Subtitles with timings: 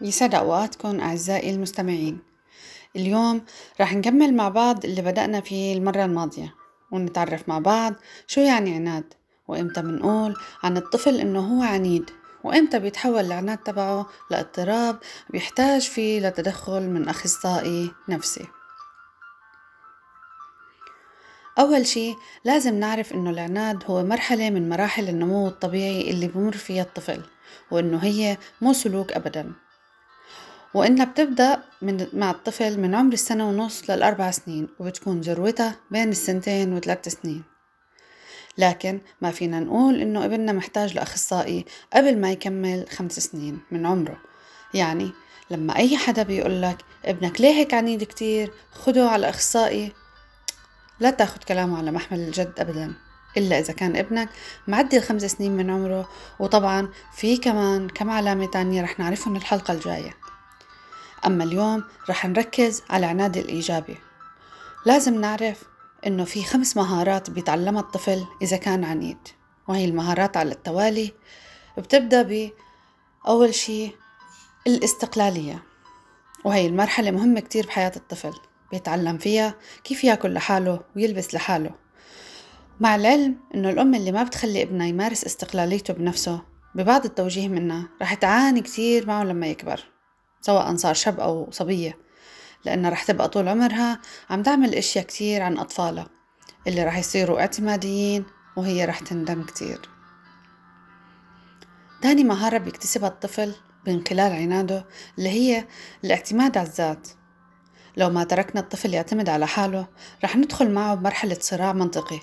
[0.00, 2.18] يسعد أوقاتكم أعزائي المستمعين.
[2.96, 3.44] اليوم
[3.80, 6.54] رح نكمل مع بعض اللي بدأنا فيه المرة الماضية
[6.90, 7.94] ونتعرف مع بعض
[8.26, 9.14] شو يعني عناد
[9.48, 12.10] وإمتى بنقول عن الطفل إنه هو عنيد
[12.44, 14.98] وإمتى بيتحول العناد تبعه لاضطراب
[15.30, 18.46] بيحتاج فيه لتدخل من أخصائي نفسي.
[21.58, 26.82] أول شي لازم نعرف إنه العناد هو مرحلة من مراحل النمو الطبيعي اللي بمر فيها
[26.82, 27.22] الطفل
[27.70, 29.65] وإنه هي مو سلوك أبداً.
[30.74, 36.72] وإنها بتبدأ من مع الطفل من عمر السنة ونص للأربع سنين وبتكون ذروتها بين السنتين
[36.72, 37.44] وثلاث سنين.
[38.58, 44.18] لكن ما فينا نقول إنه ابننا محتاج لأخصائي قبل ما يكمل خمس سنين من عمره.
[44.74, 45.10] يعني
[45.50, 49.92] لما أي حدا بيقول لك ابنك ليه هيك عنيد كتير خده على أخصائي
[51.00, 52.94] لا تاخد كلامه على محمل الجد أبدا.
[53.36, 54.28] إلا إذا كان ابنك
[54.66, 60.14] معدي الخمس سنين من عمره وطبعا في كمان كم علامة تانية رح نعرفهم الحلقة الجاية.
[61.26, 63.96] أما اليوم رح نركز على العناد الإيجابي.
[64.86, 65.62] لازم نعرف
[66.06, 69.18] إنه في خمس مهارات بيتعلمها الطفل إذا كان عنيد
[69.68, 71.12] وهي المهارات على التوالي
[71.78, 72.50] بتبدأ ب
[73.28, 73.90] أول شي
[74.66, 75.62] الاستقلالية
[76.44, 78.32] وهي المرحلة مهمة كتير بحياة الطفل
[78.70, 81.70] بيتعلم فيها كيف يأكل لحاله ويلبس لحاله.
[82.80, 86.42] مع العلم إنه الأم اللي ما بتخلي ابنها يمارس استقلاليته بنفسه
[86.74, 89.95] ببعض التوجيه منها رح تعاني كتير معه لما يكبر.
[90.46, 91.98] سواء صار شاب أو صبية
[92.64, 96.06] لأنها رح تبقى طول عمرها عم تعمل أشياء كتير عن أطفالها
[96.66, 98.24] اللي رح يصيروا اعتماديين
[98.56, 99.80] وهي رح تندم كتير.
[102.02, 103.54] تاني مهارة بيكتسبها الطفل
[103.86, 104.86] من خلال عناده
[105.18, 105.66] اللي هي
[106.04, 107.08] الاعتماد على الذات.
[107.96, 109.86] لو ما تركنا الطفل يعتمد على حاله
[110.24, 112.20] رح ندخل معه بمرحلة صراع منطقي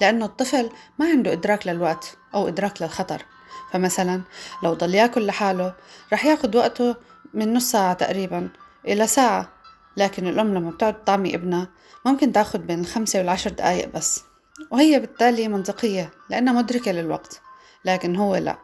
[0.00, 3.24] لأنه الطفل ما عنده إدراك للوقت أو إدراك للخطر.
[3.72, 4.22] فمثلا
[4.62, 5.74] لو ضل يأكل لحاله
[6.12, 6.96] رح ياخد وقته
[7.34, 8.48] من نص ساعة تقريبا
[8.86, 9.52] إلى ساعة
[9.96, 11.68] لكن الأم لما بتقعد تطعمي ابنها
[12.06, 14.24] ممكن تاخد بين الخمسة والعشر دقايق بس
[14.70, 17.40] وهي بالتالي منطقية لأنها مدركة للوقت
[17.84, 18.58] لكن هو لا.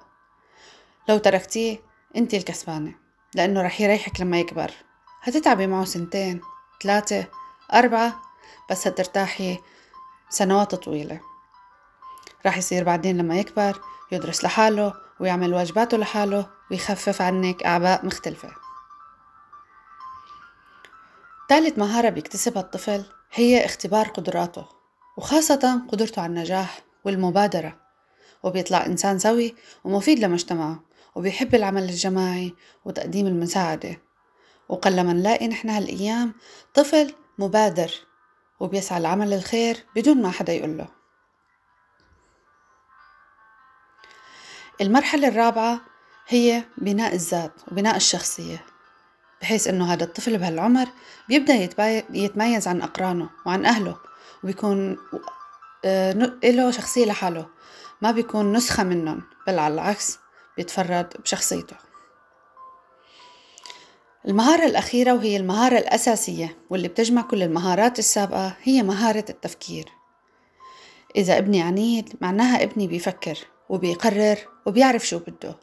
[1.08, 1.78] لو تركتيه
[2.16, 2.94] انت الكسبانة
[3.34, 4.70] لأنه رح يريحك لما يكبر.
[5.22, 6.40] هتتعبي معه سنتين
[6.82, 7.26] ثلاثة
[7.74, 8.22] أربعة
[8.70, 9.58] بس هترتاحي
[10.28, 11.20] سنوات طويلة.
[12.46, 13.80] رح يصير بعدين لما يكبر
[14.12, 18.50] يدرس لحاله ويعمل واجباته لحاله ويخفف عنك أعباء مختلفة.
[21.48, 24.68] ثالث مهارة بيكتسبها الطفل هي اختبار قدراته
[25.16, 27.76] وخاصة قدرته على النجاح والمبادرة.
[28.42, 29.54] وبيطلع إنسان سوي
[29.84, 30.82] ومفيد لمجتمعه
[31.14, 32.54] وبيحب العمل الجماعي
[32.84, 34.00] وتقديم المساعدة.
[34.68, 36.34] وقلما نلاقي نحن هالأيام
[36.74, 37.92] طفل مبادر
[38.60, 40.88] وبيسعى لعمل الخير بدون ما حدا يقوله.
[44.80, 45.80] المرحلة الرابعة
[46.28, 48.64] هي بناء الذات وبناء الشخصية
[49.40, 50.86] بحيث إنه هذا الطفل بهالعمر
[51.28, 51.54] بيبدأ
[52.10, 53.96] يتميز عن أقرانه وعن أهله
[54.44, 54.98] وبيكون
[55.84, 56.12] آه،
[56.44, 57.46] له شخصية لحاله
[58.02, 60.18] ما بيكون نسخة منهم بل على العكس
[60.56, 61.76] بيتفرد بشخصيته.
[64.28, 69.88] المهارة الأخيرة وهي المهارة الأساسية واللي بتجمع كل المهارات السابقة هي مهارة التفكير.
[71.16, 73.38] إذا ابني عنيد معناها ابني بيفكر.
[73.68, 75.56] وبيقرر وبيعرف شو بده.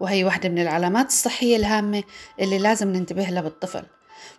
[0.00, 2.02] وهي واحدة من العلامات الصحية الهامة
[2.40, 3.86] اللي لازم ننتبه لها بالطفل.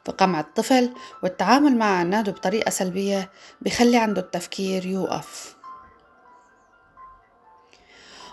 [0.06, 5.56] فقمع الطفل والتعامل مع عناده بطريقة سلبية بخلي عنده التفكير يوقف.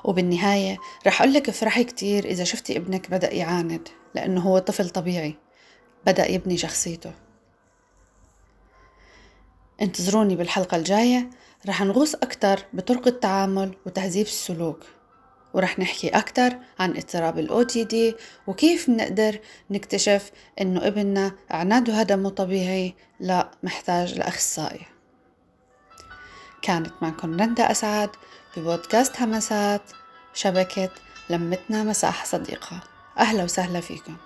[0.04, 5.36] وبالنهاية رح أقولك افرحي كتير إذا شفتي ابنك بدأ يعاند لأنه هو طفل طبيعي.
[6.06, 7.12] بدأ يبني شخصيته.
[9.82, 11.30] انتظروني بالحلقة الجاية.
[11.66, 14.80] رح نغوص أكتر بطرق التعامل وتهذيب السلوك
[15.54, 19.38] ورح نحكي أكتر عن اضطراب ال OTD وكيف بنقدر
[19.70, 20.30] نكتشف
[20.60, 24.86] إنه ابننا عناده هذا مو طبيعي لا محتاج لأخصائي.
[26.62, 28.10] كانت معكم رندا أسعد
[28.56, 29.82] ببودكاست همسات
[30.34, 30.90] شبكة
[31.30, 32.80] لمتنا مساحة صديقة.
[33.18, 34.16] أهلا وسهلا فيكم.